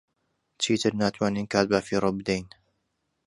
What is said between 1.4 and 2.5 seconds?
کات بەفیڕۆ بدەین.